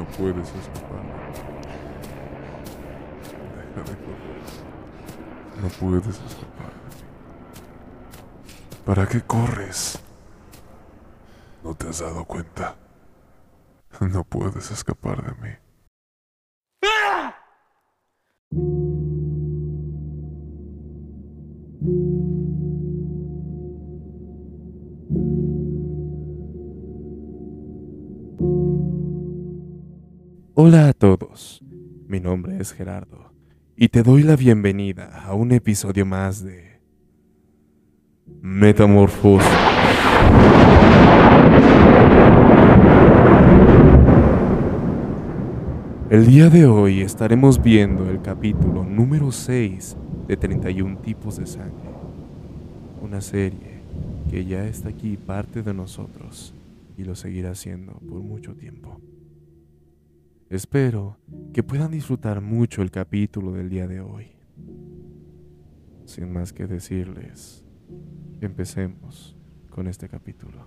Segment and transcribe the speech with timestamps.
[0.00, 1.02] No puedes escapar.
[3.74, 4.40] Deja de correr.
[5.60, 6.72] No puedes escapar.
[8.86, 9.98] ¿Para qué corres?
[11.62, 12.76] ¿No te has dado cuenta?
[14.00, 15.54] No puedes escapar de mí.
[30.54, 31.62] Hola a todos,
[32.08, 33.32] mi nombre es Gerardo
[33.76, 36.80] y te doy la bienvenida a un episodio más de
[38.42, 39.46] Metamorfosis.
[46.10, 49.96] El día de hoy estaremos viendo el capítulo número 6
[50.26, 51.90] de 31 tipos de sangre,
[53.00, 53.82] una serie
[54.28, 56.54] que ya está aquí parte de nosotros
[56.98, 59.00] y lo seguirá siendo por mucho tiempo.
[60.50, 61.16] Espero
[61.54, 64.32] que puedan disfrutar mucho el capítulo del día de hoy.
[66.06, 67.64] Sin más que decirles,
[68.40, 69.36] empecemos
[69.70, 70.66] con este capítulo.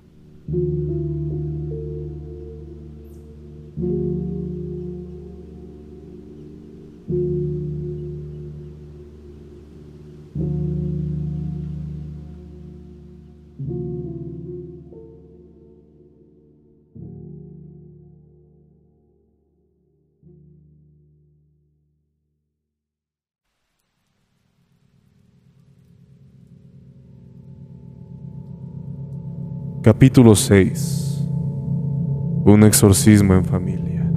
[30.04, 31.30] Capítulo 6
[32.44, 34.12] Un exorcismo en familia.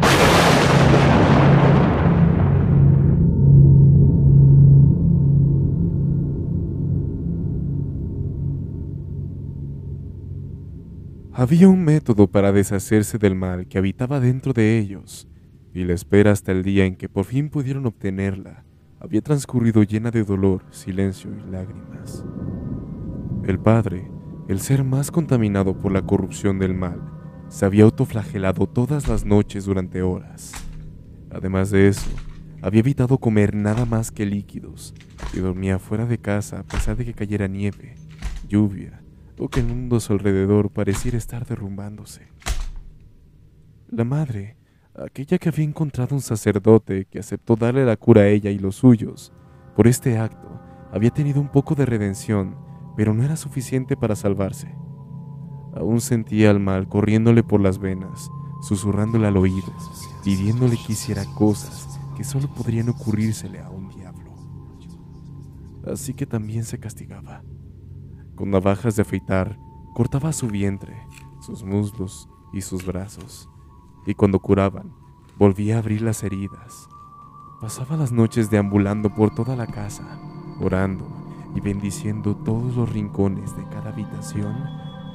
[11.32, 15.28] Había un método para deshacerse del mal que habitaba dentro de ellos,
[15.72, 18.64] y la espera hasta el día en que por fin pudieron obtenerla
[18.98, 22.24] había transcurrido llena de dolor, silencio y lágrimas.
[23.44, 24.15] El padre,
[24.48, 27.00] el ser más contaminado por la corrupción del mal,
[27.48, 30.52] se había autoflagelado todas las noches durante horas.
[31.30, 32.10] Además de eso,
[32.62, 34.94] había evitado comer nada más que líquidos
[35.34, 37.96] y dormía fuera de casa a pesar de que cayera nieve,
[38.48, 39.02] lluvia
[39.38, 42.28] o que el mundo a su alrededor pareciera estar derrumbándose.
[43.88, 44.56] La madre,
[44.94, 48.76] aquella que había encontrado un sacerdote que aceptó darle la cura a ella y los
[48.76, 49.32] suyos,
[49.76, 50.60] por este acto
[50.92, 52.56] había tenido un poco de redención,
[52.96, 54.74] pero no era suficiente para salvarse.
[55.74, 58.30] Aún sentía al mal corriéndole por las venas,
[58.62, 59.72] susurrándole al oído,
[60.24, 64.32] pidiéndole que hiciera cosas que solo podrían ocurrírsele a un diablo.
[65.92, 67.42] Así que también se castigaba.
[68.34, 69.58] Con navajas de afeitar,
[69.94, 70.96] cortaba su vientre,
[71.40, 73.48] sus muslos y sus brazos,
[74.06, 74.94] y cuando curaban,
[75.38, 76.88] volvía a abrir las heridas.
[77.60, 80.18] Pasaba las noches deambulando por toda la casa,
[80.60, 81.15] orando
[81.54, 84.54] y bendiciendo todos los rincones de cada habitación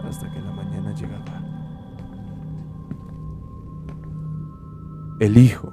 [0.03, 1.41] hasta que la mañana llegaba.
[5.19, 5.71] El hijo,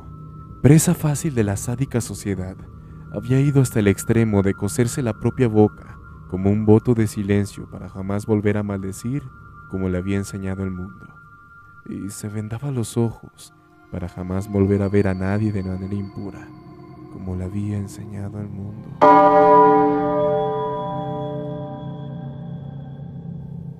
[0.63, 2.57] presa fácil de la sádica sociedad,
[3.13, 5.99] había ido hasta el extremo de coserse la propia boca
[6.29, 9.23] como un voto de silencio para jamás volver a maldecir
[9.71, 11.07] como le había enseñado el mundo,
[11.89, 13.55] y se vendaba los ojos
[13.91, 16.47] para jamás volver a ver a nadie de manera impura
[17.13, 18.99] como le había enseñado el mundo.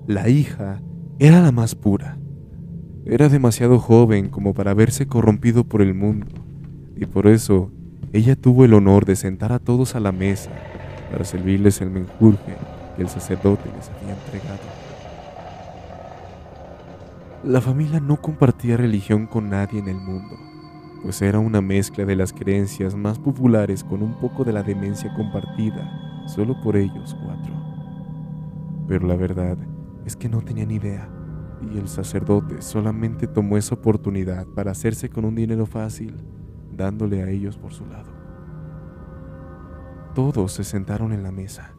[0.09, 0.81] La hija
[1.19, 2.17] era la más pura.
[3.05, 6.25] Era demasiado joven como para haberse corrompido por el mundo,
[6.95, 7.69] y por eso
[8.11, 10.49] ella tuvo el honor de sentar a todos a la mesa
[11.11, 12.55] para servirles el menjurje
[12.95, 14.65] que el sacerdote les había entregado.
[17.43, 20.39] La familia no compartía religión con nadie en el mundo,
[21.03, 25.13] pues era una mezcla de las creencias más populares con un poco de la demencia
[25.13, 27.53] compartida solo por ellos cuatro.
[28.87, 29.55] Pero la verdad
[30.05, 31.09] es que no tenían idea,
[31.61, 36.15] y el sacerdote solamente tomó esa oportunidad para hacerse con un dinero fácil,
[36.71, 38.11] dándole a ellos por su lado.
[40.15, 41.73] Todos se sentaron en la mesa.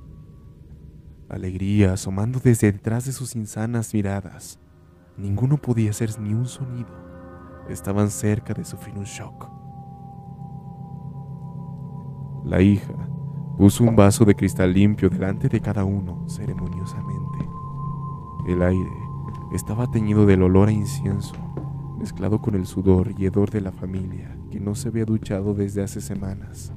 [1.29, 4.59] Alegría asomando desde detrás de sus insanas miradas.
[5.17, 6.89] Ninguno podía hacer ni un sonido.
[7.69, 9.49] Estaban cerca de sufrir un shock.
[12.45, 12.95] La hija
[13.59, 17.60] puso un vaso de cristal limpio delante de cada uno ceremoniosamente.
[18.47, 18.91] El aire
[19.53, 21.35] estaba teñido del olor a incienso,
[21.99, 25.83] mezclado con el sudor y hedor de la familia que no se había duchado desde
[25.83, 26.73] hace semanas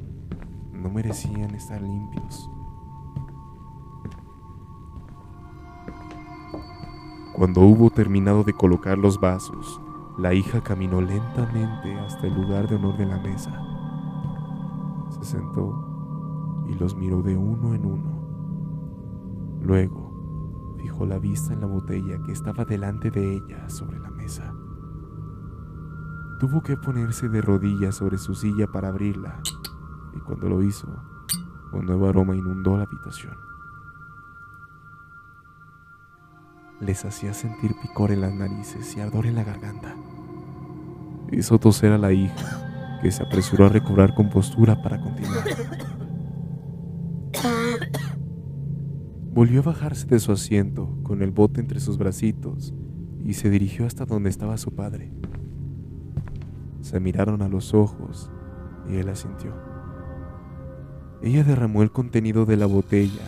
[0.84, 2.50] no merecían estar limpios.
[7.34, 9.80] Cuando hubo terminado de colocar los vasos,
[10.16, 13.52] La hija caminó lentamente hasta el lugar de honor de la mesa.
[15.10, 18.12] Se sentó y los miró de uno en uno.
[19.64, 20.03] Luego
[20.84, 24.54] fijó la vista en la botella que estaba delante de ella sobre la mesa.
[26.42, 29.40] Tuvo que ponerse de rodillas sobre su silla para abrirla,
[30.14, 30.90] y cuando lo hizo,
[31.72, 33.34] un nuevo aroma inundó la habitación.
[36.82, 39.96] Les hacía sentir picor en las narices y ardor en la garganta.
[41.32, 45.46] Hizo toser a la hija, que se apresuró a recobrar compostura para continuar.
[49.34, 52.72] Volvió a bajarse de su asiento con el bote entre sus bracitos
[53.26, 55.12] y se dirigió hasta donde estaba su padre.
[56.82, 58.30] Se miraron a los ojos
[58.88, 59.56] y él asintió.
[61.24, 63.24] Ella derramó el contenido de la botella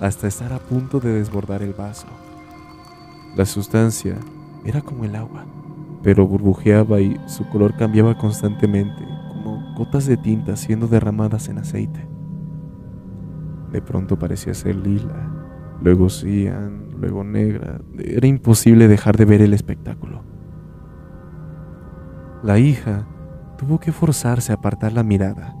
[0.00, 2.08] hasta estar a punto de desbordar el vaso.
[3.36, 4.16] La sustancia
[4.64, 5.44] era como el agua,
[6.02, 12.08] pero burbujeaba y su color cambiaba constantemente, como gotas de tinta siendo derramadas en aceite.
[13.70, 15.33] De pronto parecía ser lila,
[15.84, 17.82] luego cian, luego negra.
[17.98, 20.22] Era imposible dejar de ver el espectáculo.
[22.42, 23.06] La hija
[23.58, 25.54] tuvo que forzarse a apartar la mirada,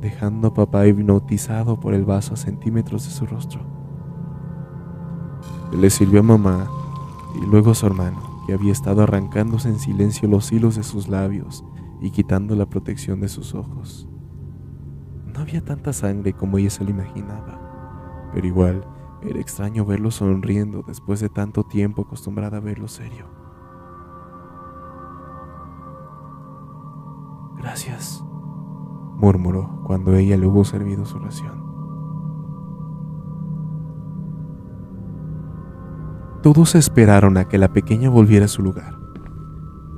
[0.00, 3.60] dejando a papá hipnotizado por el vaso a centímetros de su rostro.
[5.72, 6.68] Le sirvió a mamá
[7.40, 11.06] y luego a su hermano, que había estado arrancándose en silencio los hilos de sus
[11.06, 11.64] labios
[12.00, 14.08] y quitando la protección de sus ojos.
[15.32, 18.84] No había tanta sangre como ella se lo imaginaba, pero igual
[19.22, 23.26] era extraño verlo sonriendo después de tanto tiempo acostumbrada a verlo serio.
[27.58, 28.24] Gracias,
[29.16, 31.60] murmuró cuando ella le hubo servido su ración.
[36.42, 38.98] Todos esperaron a que la pequeña volviera a su lugar.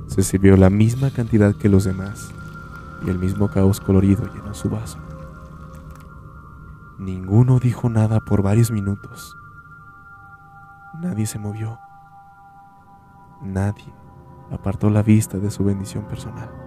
[0.07, 2.33] Se sirvió la misma cantidad que los demás
[3.05, 4.99] y el mismo caos colorido llenó su vaso.
[7.03, 9.35] Ninguno dijo nada por varios minutos.
[11.01, 11.79] Nadie se movió.
[13.41, 13.93] Nadie
[14.51, 16.63] apartó la vista de su bendición personal.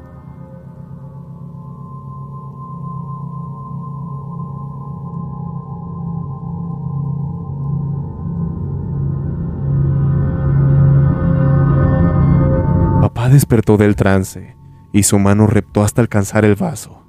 [13.28, 14.56] despertó del trance
[14.92, 17.02] y su mano reptó hasta alcanzar el vaso.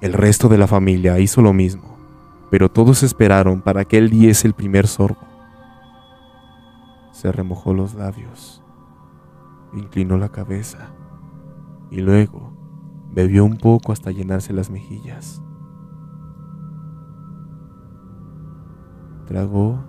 [0.00, 1.91] El resto de la familia hizo lo mismo,
[2.52, 5.26] pero todos esperaron para que él diese el primer sorbo.
[7.10, 8.62] Se remojó los labios,
[9.72, 10.90] inclinó la cabeza
[11.90, 12.52] y luego
[13.10, 15.42] bebió un poco hasta llenarse las mejillas.
[19.24, 19.82] Tragó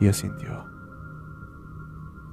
[0.00, 0.66] y asintió.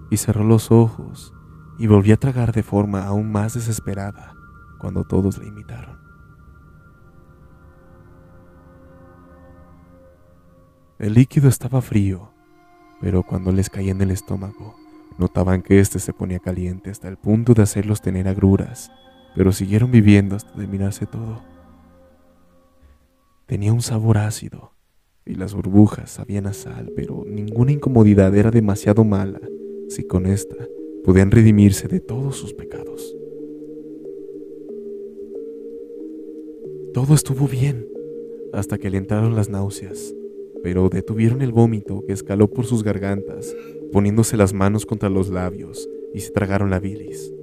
[0.09, 1.33] Y cerró los ojos
[1.77, 4.35] y volvió a tragar de forma aún más desesperada
[4.77, 5.96] cuando todos le imitaron.
[10.99, 12.31] El líquido estaba frío,
[12.99, 14.75] pero cuando les caía en el estómago,
[15.19, 18.91] notaban que éste se ponía caliente hasta el punto de hacerlos tener agruras,
[19.35, 21.43] pero siguieron viviendo hasta terminarse todo.
[23.45, 24.73] Tenía un sabor ácido,
[25.23, 29.41] y las burbujas sabían a sal, pero ninguna incomodidad era demasiado mala
[29.89, 30.55] si con esta
[31.03, 33.15] podían redimirse de todos sus pecados.
[36.91, 37.87] Todo estuvo bien
[38.51, 40.15] hasta que le entraron las náuseas,
[40.63, 43.55] pero detuvieron el vómito que escaló por sus gargantas,
[43.91, 47.33] poniéndose las manos contra los labios y se tragaron la bilis.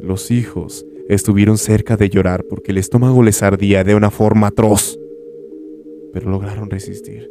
[0.00, 4.98] Los hijos estuvieron cerca de llorar porque el estómago les ardía de una forma atroz,
[6.12, 7.30] pero lograron resistir.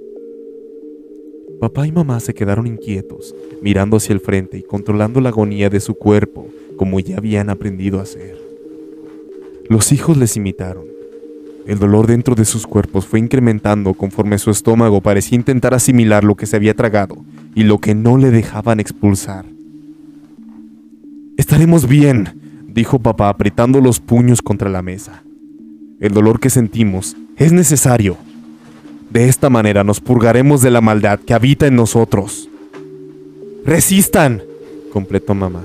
[1.59, 5.79] Papá y mamá se quedaron inquietos, mirando hacia el frente y controlando la agonía de
[5.79, 8.37] su cuerpo, como ya habían aprendido a hacer.
[9.69, 10.92] Los hijos les imitaron.
[11.65, 16.35] El dolor dentro de sus cuerpos fue incrementando conforme su estómago parecía intentar asimilar lo
[16.35, 17.17] que se había tragado
[17.55, 19.45] y lo que no le dejaban expulsar.
[21.37, 25.23] Estaremos bien, dijo papá apretando los puños contra la mesa.
[26.01, 28.17] El dolor que sentimos es necesario.
[29.09, 32.49] De esta manera nos purgaremos de la maldad que habita en nosotros.
[33.65, 34.43] ¡Resistan!
[34.91, 35.63] completó mamá.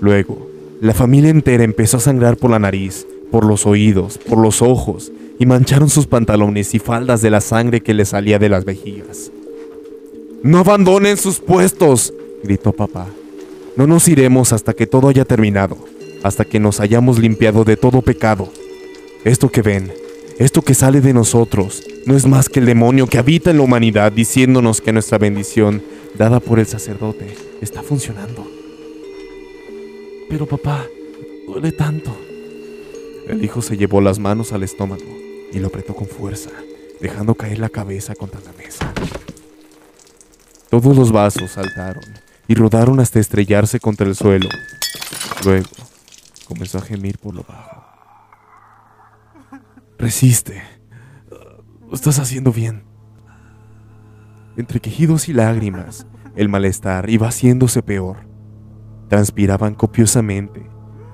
[0.00, 0.48] Luego,
[0.80, 5.12] la familia entera empezó a sangrar por la nariz, por los oídos, por los ojos,
[5.38, 9.30] y mancharon sus pantalones y faldas de la sangre que les salía de las vejigas.
[10.42, 12.12] ¡No abandonen sus puestos!
[12.42, 13.06] gritó papá.
[13.76, 15.76] No nos iremos hasta que todo haya terminado,
[16.22, 18.48] hasta que nos hayamos limpiado de todo pecado.
[19.24, 19.92] Esto que ven
[20.40, 23.62] esto que sale de nosotros no es más que el demonio que habita en la
[23.62, 25.82] humanidad diciéndonos que nuestra bendición,
[26.16, 27.26] dada por el sacerdote,
[27.60, 28.50] está funcionando.
[30.30, 30.86] Pero papá,
[31.46, 32.16] duele tanto.
[33.26, 35.02] El hijo se llevó las manos al estómago
[35.52, 36.50] y lo apretó con fuerza,
[37.00, 38.92] dejando caer la cabeza contra la mesa.
[40.68, 42.04] Todos los vasos saltaron
[42.46, 44.48] y rodaron hasta estrellarse contra el suelo.
[45.44, 45.68] Luego
[46.46, 47.84] comenzó a gemir por lo bajo.
[49.98, 50.62] Resiste.
[51.28, 52.84] Lo estás haciendo bien.
[54.56, 58.18] Entre quejidos y lágrimas, el malestar iba haciéndose peor.
[59.08, 60.68] Transpiraban copiosamente,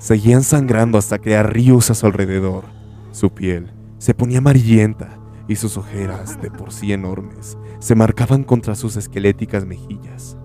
[0.06, 2.62] seguían sangrando hasta crear ríos a su alrededor.
[3.10, 8.76] Su piel se ponía amarillenta y sus ojeras, de por sí enormes, se marcaban contra
[8.76, 10.38] sus esqueléticas mejillas.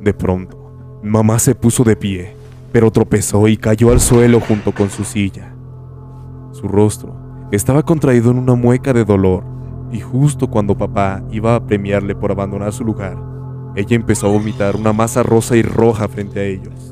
[0.00, 2.34] De pronto, mamá se puso de pie,
[2.72, 5.54] pero tropezó y cayó al suelo junto con su silla.
[6.52, 7.14] Su rostro
[7.52, 9.44] estaba contraído en una mueca de dolor,
[9.92, 13.18] y justo cuando papá iba a premiarle por abandonar su lugar,
[13.76, 16.89] ella empezó a vomitar una masa rosa y roja frente a ellos.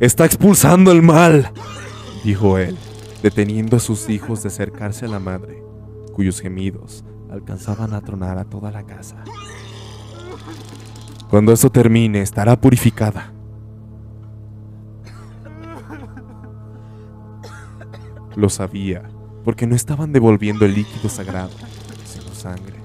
[0.00, 1.50] Está expulsando el mal,
[2.22, 2.76] dijo él,
[3.20, 5.60] deteniendo a sus hijos de acercarse a la madre,
[6.12, 9.24] cuyos gemidos alcanzaban a tronar a toda la casa.
[11.28, 13.32] Cuando esto termine, estará purificada.
[18.36, 19.02] Lo sabía,
[19.44, 21.50] porque no estaban devolviendo el líquido sagrado,
[22.04, 22.78] sino sangre,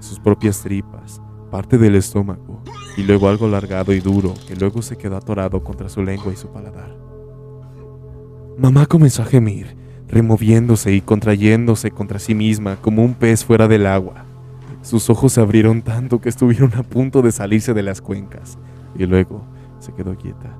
[0.00, 1.22] sus propias tripas,
[1.52, 2.64] parte del estómago,
[2.96, 6.36] y luego algo largado y duro que luego se quedó atorado contra su lengua y
[6.36, 6.94] su paladar.
[8.58, 9.76] Mamá comenzó a gemir,
[10.08, 14.26] removiéndose y contrayéndose contra sí misma como un pez fuera del agua.
[14.82, 18.58] Sus ojos se abrieron tanto que estuvieron a punto de salirse de las cuencas,
[18.96, 19.44] y luego
[19.78, 20.56] se quedó quieta.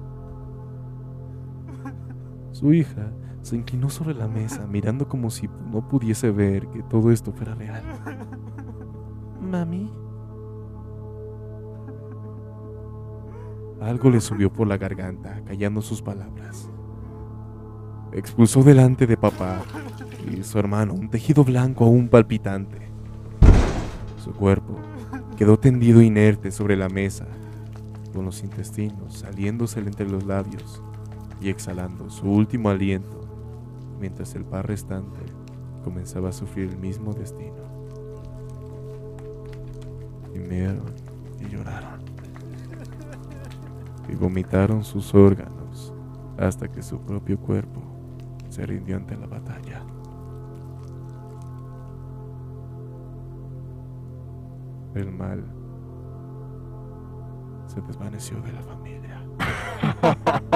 [2.52, 3.12] Su hija
[3.42, 7.54] se inclinó sobre la mesa, mirando como si no pudiese ver que todo esto fuera
[7.54, 7.82] real.
[9.40, 10.01] Mami.
[13.82, 16.70] Algo le subió por la garganta, callando sus palabras.
[18.12, 19.60] Expulsó delante de papá
[20.30, 22.78] y su hermano un tejido blanco aún palpitante.
[24.22, 24.78] Su cuerpo
[25.36, 27.26] quedó tendido inerte sobre la mesa,
[28.14, 30.80] con los intestinos saliéndosele entre los labios
[31.40, 33.20] y exhalando su último aliento,
[33.98, 35.18] mientras el par restante
[35.82, 37.64] comenzaba a sufrir el mismo destino.
[40.32, 40.94] Gimieron
[41.40, 42.01] y lloraron
[44.08, 45.94] y vomitaron sus órganos
[46.38, 47.80] hasta que su propio cuerpo
[48.48, 49.82] se rindió ante la batalla.
[54.94, 55.44] El mal
[57.66, 59.22] se desvaneció de la familia.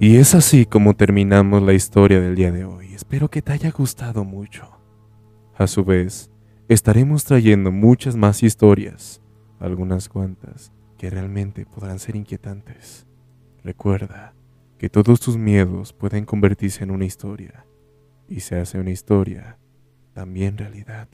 [0.00, 2.94] Y es así como terminamos la historia del día de hoy.
[2.94, 4.78] Espero que te haya gustado mucho.
[5.56, 6.30] A su vez,
[6.68, 9.20] estaremos trayendo muchas más historias,
[9.58, 13.08] algunas cuantas que realmente podrán ser inquietantes.
[13.64, 14.34] Recuerda
[14.78, 17.66] que todos tus miedos pueden convertirse en una historia,
[18.28, 19.58] y se hace una historia,
[20.12, 21.08] también realidad.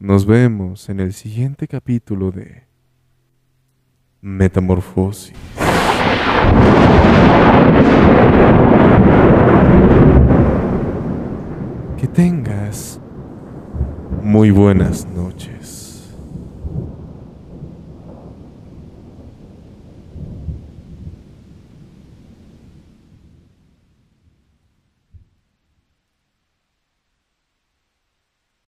[0.00, 2.66] Nos vemos en el siguiente capítulo de
[4.20, 5.32] Metamorfosis.
[11.98, 13.00] Que tengas
[14.22, 15.55] muy buenas noches.